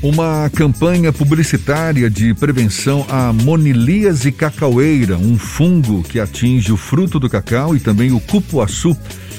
Uma 0.00 0.48
campanha 0.54 1.12
publicitária 1.12 2.08
de 2.08 2.32
prevenção 2.32 3.04
à 3.08 3.32
monilíase 3.32 4.30
cacaueira, 4.30 5.16
um 5.16 5.36
fungo 5.36 6.04
que 6.04 6.20
atinge 6.20 6.72
o 6.72 6.76
fruto 6.76 7.18
do 7.18 7.28
cacau 7.28 7.74
e 7.74 7.80
também 7.80 8.12
o 8.12 8.20
cupuaçu 8.20 8.96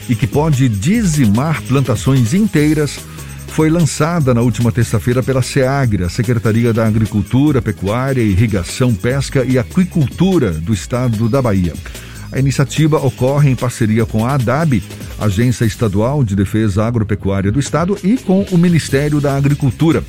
e 0.10 0.16
que 0.16 0.28
pode 0.28 0.68
dizimar 0.68 1.62
plantações 1.62 2.34
inteiras, 2.34 3.00
foi 3.48 3.70
lançada 3.70 4.34
na 4.34 4.42
última 4.42 4.70
terça-feira 4.70 5.24
pela 5.24 5.42
SEAGRE, 5.42 6.04
a 6.04 6.10
Secretaria 6.10 6.74
da 6.74 6.86
Agricultura, 6.86 7.62
Pecuária, 7.62 8.22
Irrigação, 8.22 8.94
Pesca 8.94 9.46
e 9.46 9.58
Aquicultura 9.58 10.52
do 10.52 10.74
Estado 10.74 11.30
da 11.30 11.42
Bahia. 11.42 11.74
A 12.32 12.38
iniciativa 12.38 12.98
ocorre 12.98 13.50
em 13.50 13.56
parceria 13.56 14.06
com 14.06 14.26
a 14.26 14.34
ADAB, 14.34 14.84
Agência 15.20 15.64
Estadual 15.64 16.24
de 16.24 16.36
Defesa 16.36 16.86
Agropecuária 16.86 17.52
do 17.52 17.60
Estado, 17.60 17.98
e 18.04 18.18
com 18.18 18.44
o 18.52 18.58
Ministério 18.58 19.22
da 19.22 19.36
Agricultura. 19.36 20.04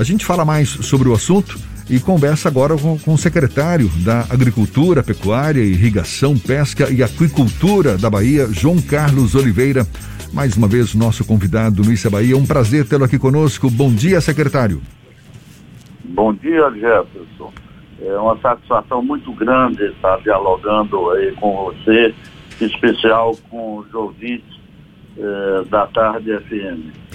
A 0.00 0.02
gente 0.02 0.24
fala 0.24 0.46
mais 0.46 0.70
sobre 0.70 1.10
o 1.10 1.12
assunto 1.12 1.58
e 1.90 2.00
conversa 2.00 2.48
agora 2.48 2.74
com, 2.74 2.98
com, 2.98 3.12
o 3.12 3.18
secretário 3.18 3.86
da 4.02 4.20
Agricultura, 4.30 5.02
Pecuária, 5.02 5.60
Irrigação, 5.60 6.38
Pesca 6.38 6.90
e 6.90 7.02
Aquicultura 7.02 7.98
da 7.98 8.08
Bahia, 8.08 8.46
João 8.50 8.80
Carlos 8.80 9.34
Oliveira. 9.34 9.86
Mais 10.32 10.56
uma 10.56 10.66
vez, 10.66 10.94
nosso 10.94 11.22
convidado 11.22 11.82
Issa 11.92 12.08
Bahia. 12.08 12.34
Um 12.34 12.46
prazer 12.46 12.88
tê-lo 12.88 13.04
aqui 13.04 13.18
conosco. 13.18 13.68
Bom 13.68 13.92
dia, 13.92 14.22
secretário. 14.22 14.80
Bom 16.02 16.32
dia, 16.32 16.70
Jefferson. 16.70 17.52
É 18.00 18.16
uma 18.16 18.38
satisfação 18.38 19.02
muito 19.02 19.30
grande 19.34 19.84
estar 19.84 20.16
dialogando 20.22 21.10
aí 21.10 21.32
com 21.32 21.66
você, 21.66 22.14
em 22.58 22.64
especial 22.64 23.36
com 23.50 23.80
os 23.80 23.92
ouvintes 23.92 24.58
eh, 25.18 25.64
da 25.68 25.86
Tarde 25.88 26.30
FM. 26.38 27.09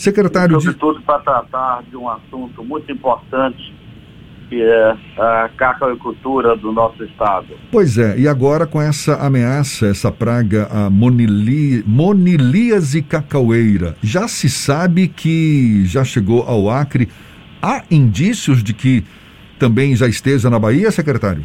Secretário 0.00 0.56
e, 0.56 0.60
sobretudo 0.62 0.98
de... 0.98 1.04
para 1.04 1.18
tratar 1.18 1.82
de 1.82 1.96
um 1.96 2.08
assunto 2.08 2.64
muito 2.64 2.90
importante 2.90 3.74
que 4.48 4.60
é 4.60 4.96
a 5.16 5.48
cacauicultura 5.56 6.56
do 6.56 6.72
nosso 6.72 7.04
estado. 7.04 7.46
Pois 7.70 7.96
é, 7.98 8.18
e 8.18 8.26
agora 8.26 8.66
com 8.66 8.82
essa 8.82 9.14
ameaça, 9.24 9.86
essa 9.86 10.10
praga, 10.10 10.66
a 10.72 10.90
monili, 10.90 11.84
monilíase 11.86 13.00
cacaueira, 13.02 13.94
já 14.02 14.26
se 14.26 14.48
sabe 14.48 15.06
que 15.06 15.84
já 15.84 16.02
chegou 16.02 16.42
ao 16.42 16.68
Acre. 16.68 17.08
Há 17.62 17.84
indícios 17.90 18.64
de 18.64 18.74
que 18.74 19.04
também 19.58 19.94
já 19.94 20.08
esteja 20.08 20.50
na 20.50 20.58
Bahia, 20.58 20.90
secretário? 20.90 21.44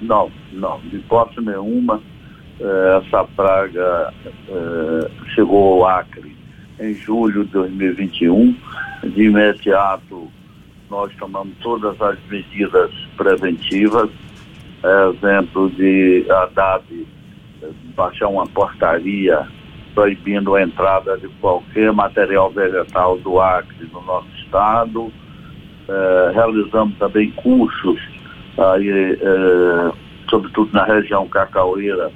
Não, 0.00 0.32
não, 0.52 0.80
de 0.80 0.96
hipótese 0.96 1.46
nenhuma. 1.46 2.02
Eh, 2.58 3.02
essa 3.04 3.24
praga 3.36 4.12
eh, 4.48 5.10
chegou 5.34 5.84
ao 5.84 5.98
Acre 5.98 6.36
em 6.80 6.94
julho 6.94 7.44
de 7.44 7.50
2021. 7.52 8.56
De 9.04 9.24
imediato, 9.24 10.30
nós 10.90 11.12
tomamos 11.18 11.54
todas 11.62 12.00
as 12.00 12.18
medidas 12.28 12.90
preventivas, 13.16 14.10
é, 14.82 15.08
exemplo 15.10 15.70
de 15.70 16.26
a 16.30 16.46
DAB 16.46 17.06
baixar 17.96 18.28
uma 18.28 18.46
portaria 18.46 19.46
proibindo 19.94 20.54
a 20.54 20.62
entrada 20.62 21.16
de 21.16 21.28
qualquer 21.40 21.90
material 21.92 22.50
vegetal 22.50 23.16
do 23.18 23.40
Acre 23.40 23.88
no 23.92 24.02
nosso 24.02 24.28
estado. 24.36 25.10
É, 25.88 26.32
realizamos 26.34 26.96
também 26.98 27.30
cursos, 27.30 27.98
aí, 28.58 29.18
sobretudo 30.28 30.72
na 30.72 30.84
região 30.84 31.26
cacaueira, 31.28 32.10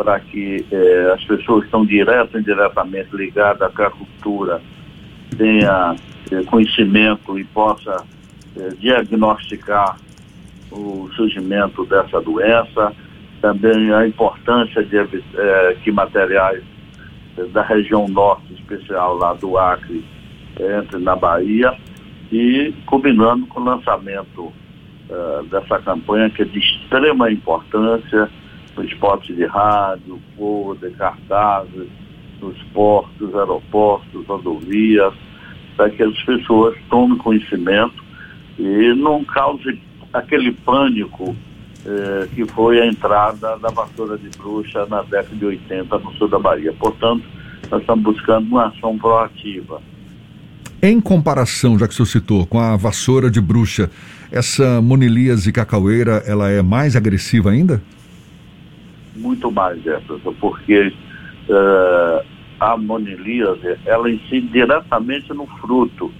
para 0.00 0.18
que 0.18 0.64
eh, 0.72 1.12
as 1.14 1.22
pessoas 1.24 1.60
que 1.60 1.66
estão 1.66 1.84
direto 1.84 2.34
e 2.34 2.40
indiretamente 2.40 3.14
ligadas 3.14 3.60
à 3.60 3.66
agricultura 3.66 4.62
tenha 5.36 5.94
eh, 6.32 6.42
conhecimento 6.44 7.38
e 7.38 7.44
possa 7.44 8.02
eh, 8.56 8.70
diagnosticar 8.78 9.98
o 10.72 11.10
surgimento 11.14 11.84
dessa 11.84 12.18
doença, 12.22 12.94
também 13.42 13.92
a 13.92 14.06
importância 14.06 14.82
de 14.82 14.96
eh, 14.96 15.76
que 15.84 15.92
materiais 15.92 16.62
eh, 17.36 17.44
da 17.52 17.60
região 17.60 18.08
norte, 18.08 18.54
especial 18.54 19.18
lá 19.18 19.34
do 19.34 19.58
Acre, 19.58 20.02
eh, 20.58 20.80
entrem 20.82 21.02
na 21.02 21.14
Bahia. 21.14 21.76
E 22.32 22.72
combinando 22.86 23.46
com 23.48 23.60
o 23.60 23.64
lançamento 23.64 24.52
dessa 25.50 25.80
campanha 25.80 26.30
que 26.30 26.42
é 26.42 26.44
de 26.44 26.60
extrema 26.60 27.28
importância 27.28 28.30
nos 28.82 29.26
de 29.26 29.44
rádio, 29.46 30.18
folder, 30.36 30.92
cartazes, 30.92 31.88
nos 32.40 32.56
portos, 32.72 33.34
aeroportos, 33.34 34.26
rodovias, 34.26 35.12
para 35.76 35.90
que 35.90 36.02
as 36.02 36.22
pessoas 36.22 36.76
tomem 36.88 37.18
conhecimento 37.18 38.02
e 38.58 38.94
não 38.94 39.24
cause 39.24 39.80
aquele 40.12 40.52
pânico 40.52 41.36
eh, 41.86 42.28
que 42.34 42.44
foi 42.46 42.80
a 42.80 42.86
entrada 42.86 43.58
da 43.58 43.68
vassoura 43.68 44.18
de 44.18 44.28
bruxa 44.36 44.86
na 44.86 45.02
década 45.02 45.34
de 45.34 45.44
80 45.44 45.98
no 45.98 46.12
sul 46.14 46.28
da 46.28 46.38
Bahia. 46.38 46.74
Portanto, 46.78 47.24
nós 47.70 47.80
estamos 47.80 48.04
buscando 48.04 48.48
uma 48.48 48.66
ação 48.66 48.98
proativa. 48.98 49.80
Em 50.82 51.00
comparação, 51.00 51.78
já 51.78 51.86
que 51.86 51.92
o 51.92 51.96
senhor 51.96 52.06
citou, 52.06 52.46
com 52.46 52.58
a 52.58 52.76
vassoura 52.76 53.30
de 53.30 53.40
bruxa, 53.40 53.90
essa 54.32 54.80
monilíase 54.80 55.52
cacaueira, 55.52 56.22
ela 56.26 56.50
é 56.50 56.62
mais 56.62 56.96
agressiva 56.96 57.50
ainda? 57.50 57.82
Muito 59.16 59.50
mais, 59.50 59.82
Jefferson, 59.82 60.34
porque 60.40 60.92
uh, 61.48 62.24
a 62.60 62.76
monilíase, 62.76 63.78
ela 63.86 64.10
incide 64.10 64.48
diretamente 64.48 65.32
no 65.32 65.46
fruto, 65.46 66.12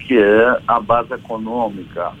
que 0.00 0.16
é 0.18 0.58
a 0.66 0.80
base 0.80 1.12
econômica 1.12 2.12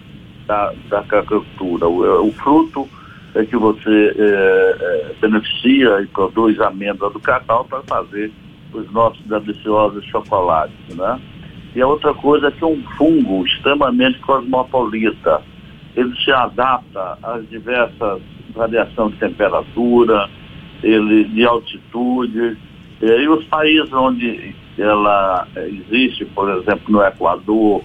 da, 0.46 0.72
da 0.88 1.00
agricultura. 1.00 1.88
O, 1.88 2.28
o, 2.28 2.32
fruto 2.32 2.88
é 3.34 3.44
que 3.44 3.56
você 3.56 4.14
é, 4.16 4.76
é, 4.80 5.14
beneficia 5.20 6.00
e 6.02 6.06
produz 6.06 6.60
amêndoa 6.60 7.10
do 7.10 7.20
cacau 7.20 7.64
para 7.64 7.82
fazer 7.82 8.30
os 8.72 8.90
nossos 8.92 9.24
deliciosos 9.26 10.04
chocolates, 10.06 10.94
né? 10.94 11.20
E 11.74 11.80
a 11.80 11.86
outra 11.86 12.12
coisa 12.14 12.48
é 12.48 12.50
que 12.50 12.64
é 12.64 12.66
um 12.66 12.82
fungo 12.96 13.46
extremamente 13.46 14.18
cosmopolita. 14.20 15.42
Ele 15.94 16.14
se 16.22 16.32
adapta 16.32 17.18
às 17.22 17.48
diversas 17.48 18.22
variação 18.56 19.10
de 19.10 19.16
temperatura, 19.18 20.28
ele, 20.82 21.24
de 21.24 21.44
altitude. 21.44 22.56
E 23.00 23.28
os 23.28 23.44
países 23.44 23.92
onde 23.92 24.54
ela 24.78 25.46
existe, 25.56 26.24
por 26.26 26.50
exemplo, 26.50 26.84
no 26.88 27.02
Equador, 27.02 27.82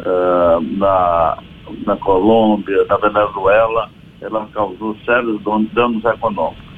uh, 0.00 0.60
na, 0.76 1.38
na 1.86 1.96
Colômbia, 1.96 2.84
na 2.88 2.96
Venezuela, 2.96 3.90
ela 4.20 4.46
causou 4.52 4.96
sérios 5.04 5.40
danos 5.72 6.04
econômicos. 6.04 6.70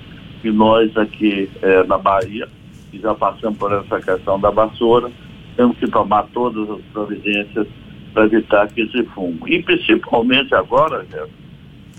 E 0.44 0.50
nós 0.50 0.96
aqui 0.96 1.48
eh, 1.62 1.84
na 1.84 1.98
Bahia, 1.98 2.48
que 2.90 2.98
já 2.98 3.14
passamos 3.14 3.56
por 3.58 3.72
essa 3.72 4.00
questão 4.00 4.40
da 4.40 4.50
vassoura, 4.50 5.10
temos 5.56 5.76
que 5.78 5.88
tomar 5.88 6.24
todas 6.32 6.68
as 6.68 6.80
providências 6.92 7.66
para 8.12 8.24
evitar 8.24 8.68
que 8.68 8.82
esse 8.82 9.04
fungo. 9.06 9.48
E 9.48 9.62
principalmente 9.62 10.52
agora, 10.54 11.04
Gerson, 11.10 11.41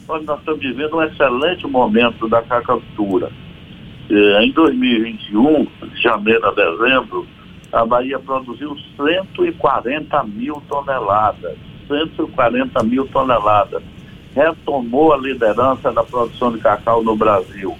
nós, 0.07 0.23
nós 0.25 0.39
estamos 0.39 0.61
vivendo 0.61 0.97
um 0.97 1.03
excelente 1.03 1.65
momento 1.67 2.27
da 2.27 2.41
cacaucultura. 2.41 3.31
Eh, 4.09 4.43
em 4.43 4.51
2021, 4.51 5.65
de 5.65 6.01
janeiro 6.01 6.45
a 6.45 6.51
dezembro, 6.51 7.25
a 7.71 7.85
Bahia 7.85 8.19
produziu 8.19 8.77
140 8.95 10.23
mil 10.23 10.61
toneladas. 10.67 11.57
140 11.87 12.83
mil 12.83 13.07
toneladas. 13.07 13.81
Retomou 14.35 15.13
a 15.13 15.17
liderança 15.17 15.91
da 15.91 16.03
produção 16.03 16.51
de 16.51 16.59
cacau 16.59 17.03
no 17.03 17.15
Brasil. 17.15 17.75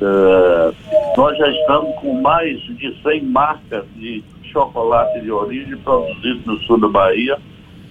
Uh, 0.00 0.72
nós 1.16 1.36
já 1.36 1.48
estamos 1.48 1.96
com 1.96 2.20
mais 2.20 2.60
de 2.60 2.96
100 3.02 3.24
marcas 3.24 3.84
de 3.96 4.22
chocolate 4.44 5.20
de 5.20 5.30
origem 5.32 5.76
produzido 5.78 6.40
no 6.46 6.58
sul 6.62 6.80
da 6.80 6.88
Bahia. 6.88 7.36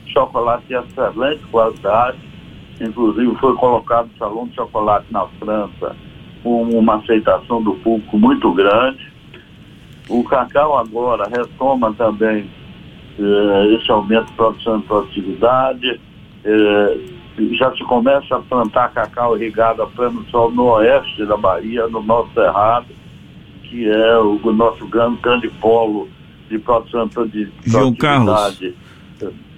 Chocolate 0.08 0.66
de 0.68 0.76
excelente 0.76 1.44
qualidade 1.52 2.27
inclusive 2.80 3.36
foi 3.38 3.56
colocado 3.56 4.10
no 4.12 4.18
Salão 4.18 4.48
de 4.48 4.56
Chocolate 4.56 5.06
na 5.12 5.26
França 5.40 5.96
com 6.44 6.64
uma 6.64 6.96
aceitação 6.96 7.62
do 7.62 7.74
público 7.76 8.18
muito 8.18 8.52
grande. 8.54 9.12
O 10.08 10.24
cacau 10.24 10.78
agora 10.78 11.28
retoma 11.28 11.94
também 11.94 12.50
eh, 13.20 13.76
esse 13.76 13.92
aumento 13.92 14.28
de 14.28 14.34
produção 14.34 14.80
e 14.80 14.82
produtividade. 14.84 16.00
Eh, 16.46 16.98
já 17.52 17.72
se 17.76 17.84
começa 17.84 18.36
a 18.36 18.40
plantar 18.40 18.94
cacau 18.94 19.36
irrigado 19.36 19.84
a 19.84 19.88
pleno 19.88 20.26
sol 20.30 20.52
no 20.52 20.66
oeste 20.74 21.26
da 21.26 21.38
Bahia, 21.38 21.88
no 21.88 22.02
nosso 22.02 22.32
cerrado, 22.34 22.88
que 23.64 23.88
é 23.90 24.18
o, 24.18 24.40
o 24.42 24.54
nosso 24.54 24.88
grande, 24.88 25.18
grande 25.22 25.50
polo 25.62 26.08
de 26.50 26.58
produção 26.60 27.08
de 27.28 27.52
João 27.66 27.94
Carlos. 27.94 28.60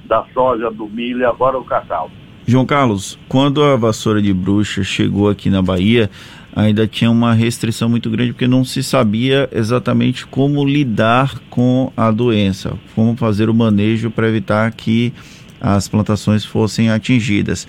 da 0.06 0.26
soja, 0.34 0.72
do 0.72 0.88
milho 0.88 1.20
e 1.20 1.26
agora 1.26 1.58
o 1.58 1.64
cacau. 1.64 2.10
João 2.50 2.66
Carlos, 2.66 3.16
quando 3.28 3.62
a 3.62 3.76
vassoura 3.76 4.20
de 4.20 4.34
bruxa 4.34 4.84
chegou 4.84 5.30
aqui 5.30 5.52
na 5.52 5.62
Bahia, 5.62 6.10
ainda 6.56 6.88
tinha 6.88 7.12
uma 7.12 7.32
restrição 7.32 7.88
muito 7.88 8.10
grande 8.10 8.32
porque 8.34 8.48
não 8.48 8.66
se 8.66 8.82
sabia 8.82 9.48
exatamente 9.52 10.26
como 10.26 10.66
lidar 10.66 11.40
com 11.52 11.94
a 11.96 12.10
doença, 12.10 12.74
como 12.96 13.16
fazer 13.16 13.52
o 13.52 13.54
manejo 13.54 14.10
para 14.10 14.28
evitar 14.28 14.72
que 14.72 15.14
as 15.62 15.88
plantações 15.88 16.44
fossem 16.44 16.90
atingidas. 16.90 17.68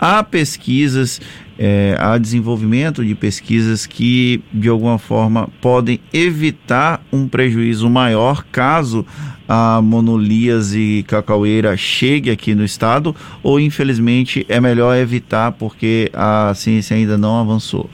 Há 0.00 0.24
pesquisas, 0.24 1.20
é, 1.58 1.94
há 1.98 2.16
desenvolvimento 2.16 3.04
de 3.04 3.14
pesquisas 3.14 3.86
que, 3.86 4.42
de 4.50 4.66
alguma 4.70 4.98
forma, 4.98 5.46
podem 5.60 6.00
evitar 6.10 7.02
um 7.12 7.28
prejuízo 7.28 7.90
maior 7.90 8.42
caso 8.50 9.04
a 9.46 9.82
monolíase 9.82 11.04
cacaueira 11.06 11.76
chegue 11.76 12.30
aqui 12.30 12.54
no 12.54 12.64
estado, 12.64 13.14
ou 13.42 13.60
infelizmente 13.60 14.46
é 14.48 14.58
melhor 14.58 14.96
evitar 14.96 15.52
porque 15.52 16.08
a 16.14 16.54
ciência 16.54 16.96
ainda 16.96 17.18
não 17.18 17.38
avançou? 17.38 17.90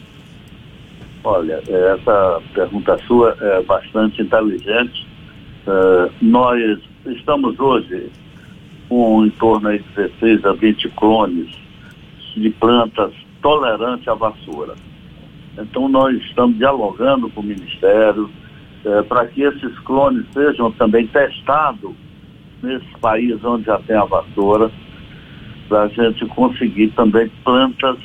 Olha, 1.24 1.60
essa 1.66 2.40
pergunta 2.54 2.96
sua 3.08 3.36
é 3.40 3.62
bastante 3.62 4.22
inteligente. 4.22 5.04
Uh, 5.66 6.12
nós 6.22 6.78
estamos 7.06 7.58
hoje 7.58 8.10
com 8.88 9.26
em 9.26 9.30
torno 9.30 9.72
de 9.72 9.82
16 9.96 10.44
a 10.44 10.52
20 10.52 10.88
clones 10.90 11.65
de 12.36 12.50
plantas 12.50 13.12
tolerantes 13.42 14.06
à 14.08 14.14
vassoura. 14.14 14.74
Então 15.58 15.88
nós 15.88 16.14
estamos 16.22 16.58
dialogando 16.58 17.30
com 17.30 17.40
o 17.40 17.44
Ministério 17.44 18.30
é, 18.84 19.02
para 19.02 19.26
que 19.26 19.42
esses 19.42 19.78
clones 19.80 20.26
sejam 20.32 20.70
também 20.72 21.06
testados 21.08 21.94
nesses 22.62 22.90
países 23.00 23.42
onde 23.44 23.64
já 23.64 23.78
tem 23.80 23.96
a 23.96 24.04
vassoura, 24.04 24.70
para 25.68 25.82
a 25.82 25.88
gente 25.88 26.24
conseguir 26.26 26.88
também 26.90 27.28
plantas, 27.44 27.98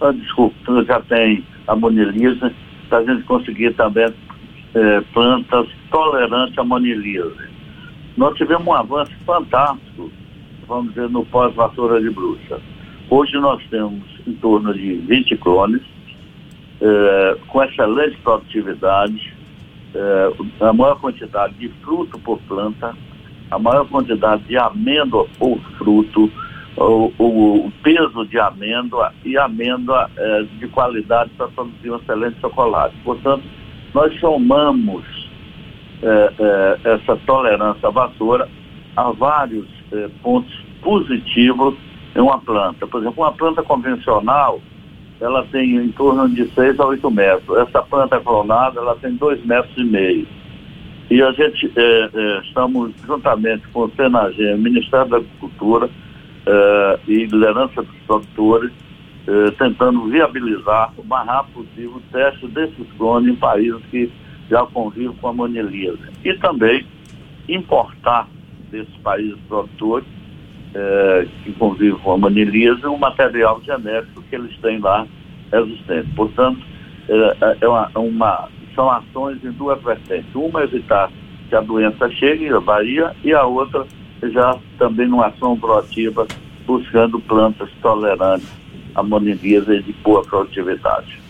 ah, 0.00 0.12
desculpa, 0.12 0.84
já 0.84 1.00
tem 1.02 1.44
a 1.68 1.76
monilise, 1.76 2.52
para 2.88 2.98
a 2.98 3.04
gente 3.04 3.22
conseguir 3.24 3.72
também 3.74 4.12
é, 4.74 5.00
plantas 5.12 5.68
tolerantes 5.90 6.58
à 6.58 6.64
monilise. 6.64 7.52
Nós 8.16 8.36
tivemos 8.36 8.66
um 8.66 8.72
avanço 8.72 9.12
fantástico, 9.24 10.10
vamos 10.66 10.92
dizer, 10.92 11.08
no 11.08 11.24
pós-vassoura 11.26 12.00
de 12.00 12.10
bruxa. 12.10 12.60
Hoje 13.14 13.38
nós 13.38 13.62
temos 13.68 14.02
em 14.26 14.32
torno 14.36 14.72
de 14.72 14.94
20 14.94 15.36
clones, 15.36 15.82
é, 16.80 17.36
com 17.46 17.62
excelente 17.62 18.16
produtividade, 18.22 19.34
é, 19.94 20.32
a 20.64 20.72
maior 20.72 20.98
quantidade 20.98 21.52
de 21.56 21.68
fruto 21.82 22.18
por 22.20 22.38
planta, 22.48 22.96
a 23.50 23.58
maior 23.58 23.86
quantidade 23.86 24.44
de 24.44 24.56
amêndoa 24.56 25.26
por 25.38 25.58
fruto, 25.76 26.32
o, 26.74 27.12
o, 27.18 27.66
o 27.66 27.72
peso 27.82 28.24
de 28.24 28.38
amêndoa 28.40 29.12
e 29.26 29.36
amêndoa 29.36 30.10
é, 30.16 30.44
de 30.58 30.66
qualidade 30.68 31.30
para 31.36 31.48
produzir 31.48 31.90
um 31.90 31.96
excelente 31.96 32.40
chocolate. 32.40 32.96
Portanto, 33.04 33.44
nós 33.92 34.18
somamos 34.20 35.04
é, 36.02 36.78
essa 36.82 37.14
tolerância 37.26 37.88
à 37.88 37.90
vassoura 37.90 38.48
a 38.96 39.10
vários 39.10 39.66
pontos 40.22 40.58
positivos 40.80 41.76
em 42.14 42.20
uma 42.20 42.38
planta. 42.38 42.86
Por 42.86 43.00
exemplo, 43.00 43.22
uma 43.22 43.32
planta 43.32 43.62
convencional, 43.62 44.60
ela 45.20 45.46
tem 45.46 45.76
em 45.76 45.92
torno 45.92 46.28
de 46.28 46.48
6 46.50 46.78
a 46.80 46.86
8 46.86 47.10
metros. 47.10 47.58
Essa 47.58 47.82
planta 47.82 48.20
clonada, 48.20 48.80
ela 48.80 48.96
tem 48.96 49.14
2 49.14 49.44
metros 49.44 49.76
e 49.76 49.84
meio. 49.84 50.26
E 51.10 51.22
a 51.22 51.30
gente 51.32 51.70
é, 51.76 52.10
é, 52.14 52.40
estamos, 52.40 52.92
juntamente 53.06 53.66
com 53.68 53.80
o 53.80 53.90
Senagem, 53.90 54.54
o 54.54 54.58
Ministério 54.58 55.10
da 55.10 55.16
Agricultura 55.18 55.90
é, 56.46 56.98
e 57.06 57.26
liderança 57.26 57.82
dos 57.82 57.96
produtores, 58.06 58.72
é, 59.26 59.50
tentando 59.52 60.04
viabilizar 60.08 60.92
o 60.96 61.04
mais 61.04 61.26
rápido 61.26 61.64
possível 61.64 61.96
o 61.96 62.00
teste 62.12 62.46
desses 62.48 62.86
clones 62.96 63.32
em 63.32 63.36
países 63.36 63.80
que 63.90 64.10
já 64.48 64.64
convivem 64.66 65.14
com 65.16 65.28
a 65.28 65.32
monelíase. 65.32 66.02
E 66.24 66.34
também 66.34 66.86
importar 67.48 68.28
desses 68.70 68.96
países 69.02 69.38
produtores 69.48 70.06
é, 70.74 71.26
que 71.44 71.52
convivem 71.52 71.98
com 72.00 72.12
a 72.12 72.18
manilisa, 72.18 72.88
o 72.88 72.98
material 72.98 73.60
genético 73.64 74.22
que 74.22 74.36
eles 74.36 74.56
têm 74.58 74.78
lá 74.78 75.06
existente. 75.52 76.08
Portanto, 76.14 76.60
é, 77.08 77.56
é 77.60 77.68
uma, 77.68 77.90
uma, 77.94 78.48
são 78.74 78.90
ações 78.90 79.42
em 79.44 79.50
duas 79.52 79.82
vertentes. 79.82 80.34
Uma 80.34 80.62
é 80.62 80.64
evitar 80.64 81.10
que 81.48 81.54
a 81.54 81.60
doença 81.60 82.08
chegue 82.10 82.48
à 82.48 82.60
Bahia 82.60 83.14
e 83.22 83.32
a 83.32 83.44
outra 83.44 83.86
já 84.22 84.56
também 84.78 85.06
numa 85.06 85.26
ação 85.26 85.58
proativa 85.58 86.26
buscando 86.66 87.20
plantas 87.20 87.68
tolerantes 87.82 88.48
à 88.94 89.02
monilisa 89.02 89.74
e 89.74 89.82
de 89.82 89.92
boa 90.04 90.22
produtividade. 90.22 91.20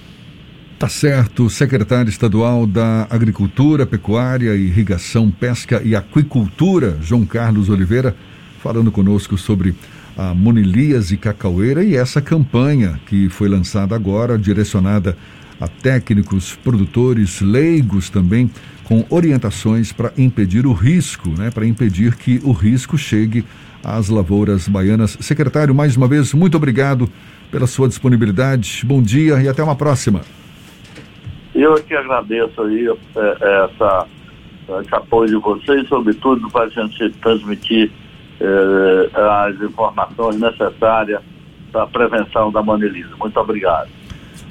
Tá 0.79 0.89
certo, 0.89 1.49
secretário 1.49 2.11
estadual 2.11 2.67
da 2.67 3.07
Agricultura, 3.09 3.87
Pecuária, 3.87 4.55
Irrigação, 4.57 5.31
Pesca 5.31 5.81
e 5.85 5.95
Aquicultura, 5.95 6.99
João 7.01 7.25
Carlos 7.25 7.71
Oliveira 7.71 8.17
falando 8.63 8.93
conosco 8.93 9.37
sobre 9.37 9.75
a 10.17 10.33
monilíase 10.33 11.17
cacaueira 11.17 11.83
e 11.83 11.97
essa 11.97 12.23
campanha 12.23 13.01
que 13.07 13.29
foi 13.29 13.49
lançada 13.49 13.97
agora, 13.97 14.39
direcionada 14.39 15.17
a 15.61 15.67
técnicos, 15.67 16.55
produtores, 16.55 17.41
leigos 17.41 18.09
também, 18.09 18.49
com 18.85 19.05
orientações 19.11 19.93
para 19.93 20.13
impedir 20.17 20.65
o 20.67 20.73
risco, 20.73 21.29
né, 21.31 21.51
para 21.51 21.67
impedir 21.67 22.15
que 22.15 22.41
o 22.45 22.53
risco 22.53 22.97
chegue 22.97 23.45
às 23.83 24.09
lavouras 24.09 24.69
baianas. 24.69 25.17
Secretário, 25.21 25.75
mais 25.75 25.97
uma 25.97 26.07
vez, 26.07 26.33
muito 26.33 26.57
obrigado 26.57 27.09
pela 27.51 27.67
sua 27.67 27.89
disponibilidade. 27.89 28.83
Bom 28.85 29.03
dia 29.03 29.43
e 29.43 29.49
até 29.49 29.63
uma 29.63 29.75
próxima. 29.75 30.21
Eu 31.55 31.75
que 31.75 31.95
agradeço 31.95 32.63
aí 32.63 32.87
é, 33.17 33.65
essa, 33.65 34.07
esse 34.81 34.95
apoio 34.95 35.29
de 35.29 35.37
vocês, 35.37 35.87
sobretudo 35.89 36.49
para 36.51 36.65
a 36.65 36.69
gente 36.69 37.11
transmitir 37.21 37.91
eh, 38.43 39.11
as 39.15 39.61
informações 39.61 40.41
necessárias 40.41 41.23
para 41.71 41.85
a 41.85 41.87
prevenção 41.87 42.51
da 42.51 42.63
monelise. 42.63 43.11
Muito 43.19 43.39
obrigado. 43.39 43.89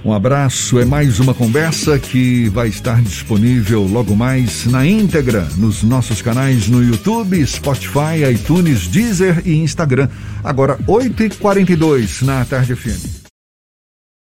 Um 0.03 0.13
abraço, 0.13 0.79
é 0.79 0.85
mais 0.85 1.19
uma 1.19 1.31
conversa 1.31 1.99
que 1.99 2.49
vai 2.49 2.69
estar 2.69 2.99
disponível 3.03 3.83
logo 3.83 4.15
mais 4.15 4.65
na 4.65 4.83
íntegra 4.83 5.47
nos 5.57 5.83
nossos 5.83 6.23
canais 6.23 6.67
no 6.67 6.83
YouTube, 6.83 7.45
Spotify, 7.45 8.23
iTunes, 8.33 8.87
Deezer 8.87 9.43
e 9.45 9.53
Instagram. 9.57 10.09
Agora, 10.43 10.77
8h42 10.87 12.25
na 12.25 12.43
Tarde 12.45 12.75
FM. 12.75 13.20